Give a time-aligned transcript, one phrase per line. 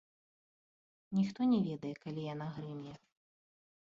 [1.17, 2.93] Ніхто не ведае, калі яна грымне.